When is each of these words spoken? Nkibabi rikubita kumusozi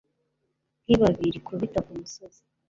Nkibabi 0.83 1.23
rikubita 1.35 1.79
kumusozi 1.85 2.41